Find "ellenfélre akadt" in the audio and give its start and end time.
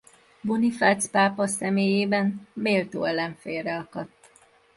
3.03-4.29